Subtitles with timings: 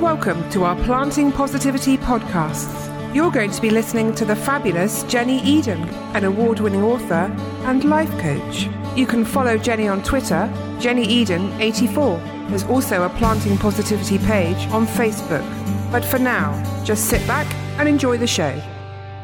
[0.00, 3.14] Welcome to our Planting Positivity podcasts.
[3.14, 5.80] You're going to be listening to the fabulous Jenni Eden,
[6.14, 7.34] an award winning author
[7.64, 8.68] and life coach.
[8.94, 12.50] You can follow Jenni on Twitter, Jenni Eden84.
[12.50, 15.42] There's also a Planting Positivity page on Facebook.
[15.90, 16.52] But for now,
[16.84, 18.52] just sit back and enjoy the show.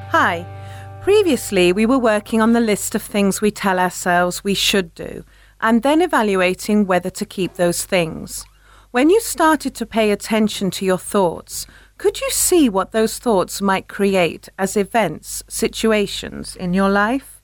[0.09, 0.47] Hi.
[1.03, 5.23] Previously, we were working on the list of things we tell ourselves we should do,
[5.61, 8.47] and then evaluating whether to keep those things.
[8.93, 13.63] When you started to pay attention to your thoughts, could you see what those thoughts
[13.63, 17.43] might create as events, situations in your life?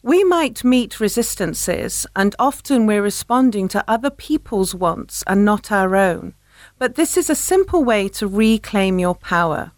[0.00, 5.96] We might meet resistances, and often we're responding to other people's wants and not our
[5.96, 6.34] own.
[6.78, 9.72] But this is a simple way to reclaim your power.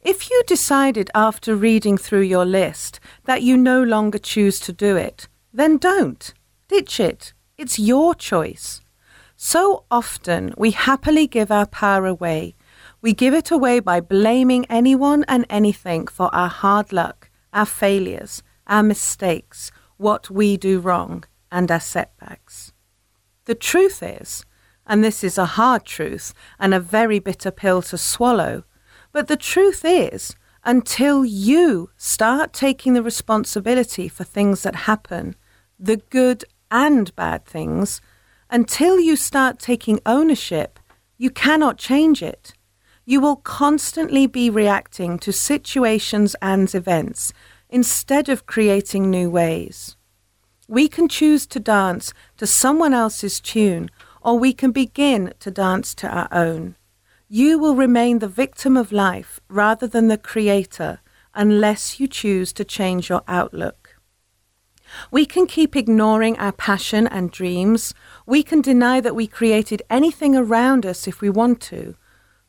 [0.00, 4.94] If you decided after reading through your list that you no longer choose to do
[4.94, 6.32] it, then don't.
[6.68, 7.32] Ditch it.
[7.58, 8.80] It's your choice.
[9.36, 12.54] So often we happily give our power away.
[13.02, 18.42] We give it away by blaming anyone and anything for our hard luck, our failures,
[18.66, 22.72] our mistakes, what we do wrong, and our setbacks.
[23.44, 24.44] The truth is,
[24.86, 28.64] and this is a hard truth and a very bitter pill to swallow,
[29.12, 35.36] but the truth is, until you start taking the responsibility for things that happen,
[35.78, 38.00] the good and bad things,
[38.54, 40.78] until you start taking ownership,
[41.18, 42.54] you cannot change it.
[43.04, 47.32] You will constantly be reacting to situations and events
[47.68, 49.96] instead of creating new ways.
[50.68, 53.90] We can choose to dance to someone else's tune,
[54.22, 56.76] or we can begin to dance to our own.
[57.28, 61.00] You will remain the victim of life rather than the creator
[61.34, 63.83] unless you choose to change your outlook.
[65.10, 67.94] We can keep ignoring our passion and dreams.
[68.26, 71.96] We can deny that we created anything around us if we want to.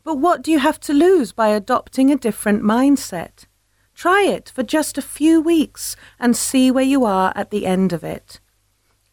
[0.03, 3.45] But what do you have to lose by adopting a different mindset?
[3.95, 7.94] Try it for just a few weeks and see where you are at the end
[7.94, 8.39] of it.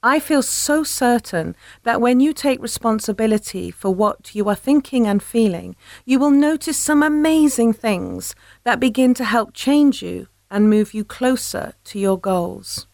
[0.02, 1.54] I feel so certain
[1.84, 6.76] that when you take responsibility for what you are thinking and feeling, you will notice
[6.76, 12.18] some amazing things that begin to help change you and move you closer to your
[12.18, 12.88] goals.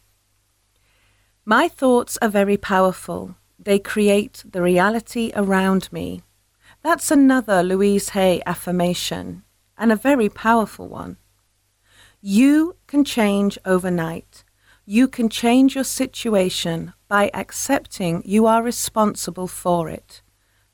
[1.50, 3.34] My thoughts are very powerful.
[3.58, 6.20] They create the reality around me.
[6.82, 9.44] That's another Louise Hay affirmation,
[9.78, 11.16] and a very powerful one.
[12.20, 14.44] You can change overnight.
[14.84, 20.20] You can change your situation by accepting you are responsible for it.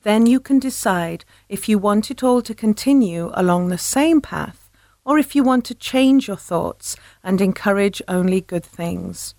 [0.03, 4.69] Then you can decide if you want it all to continue along the same path
[5.05, 9.37] or if you want to change your thoughts and encourage only good things.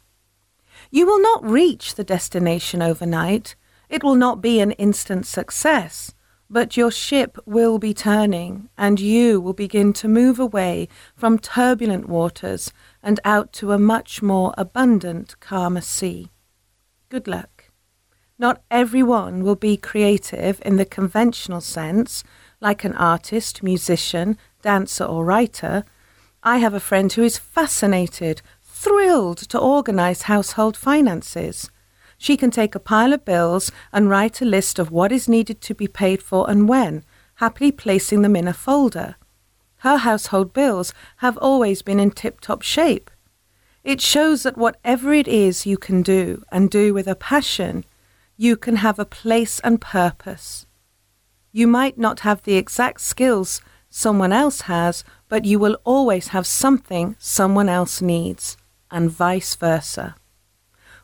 [0.95, 3.57] You will not reach the destination overnight.
[3.89, 6.13] It will not be an instant success,
[6.50, 12.07] but your ship will be turning and you will begin to move away from turbulent
[12.07, 12.72] waters
[13.03, 16.29] and out to a much more abundant, calmer sea
[17.09, 17.72] good luck.
[18.39, 22.23] Not everyone will be creative in the conventional sense,
[22.62, 25.83] like an artist, musician, dancer, or writer.
[26.41, 28.41] I have a friend who is fascinated,
[28.85, 31.72] thrilled to organize household finances.
[32.19, 35.59] She can take a pile of bills and write a list of what is needed
[35.62, 37.03] to be paid for and when,
[37.35, 39.16] happily placing them in a folder.
[39.78, 43.09] Her household bills have always been in tip top shape.
[43.84, 47.85] It shows that whatever it is you can do and do with a passion,
[48.38, 50.68] you can have a place and purpose.
[51.51, 56.45] You might not have the exact skills someone else has, but you will always have
[56.45, 58.57] something someone else needs,
[58.95, 60.16] and vice versa.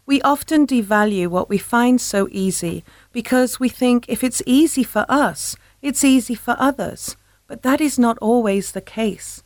[0.06, 5.06] We often devalue what we find so easy because we think if it's easy for
[5.07, 7.16] us, it's easy for others.
[7.47, 9.44] But that is not always the case.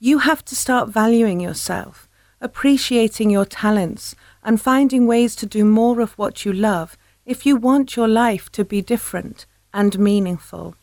[0.00, 2.08] You have to start valuing yourself
[2.44, 7.56] appreciating your talents, and finding ways to do more of what you love if you
[7.56, 10.74] want your life to be different and meaningful.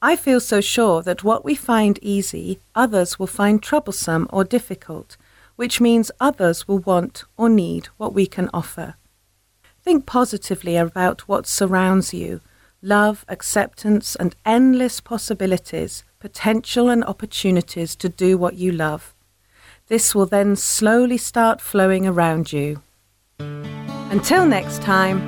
[0.00, 5.16] I feel so sure that what we find easy, others will find troublesome or difficult,
[5.56, 8.94] which means others will want or need what we can offer.
[9.82, 12.40] Think positively about what surrounds you
[12.82, 19.14] love, acceptance, and endless possibilities, potential, and opportunities to do what you love.
[19.88, 22.82] This will then slowly start flowing around you.
[23.38, 25.18] Until next time,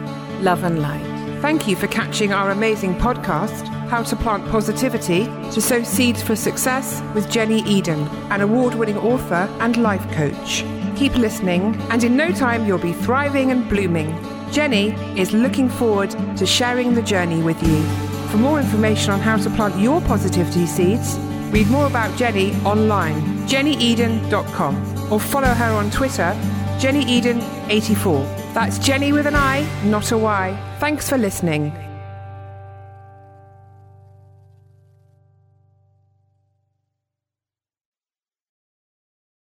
[0.44, 1.18] love and light.
[1.40, 6.36] Thank you for catching our amazing podcast, How to Plant Positivity to Sow Seeds for
[6.36, 10.62] Success with Jenni Eden, an award winning author and life coach.
[10.94, 14.10] Keep listening, and in no time, you'll be thriving and blooming.
[14.50, 17.82] Jenni is looking forward to sharing the journey with you.
[18.28, 21.18] For more information on how to plant your positivity seeds,
[21.50, 26.36] read more about Jenni online, jennieden.com, or follow her on Twitter,
[26.76, 28.52] jennieden84.
[28.52, 30.76] That's Jenni with an I, not a Y.
[30.78, 31.87] Thanks for listening.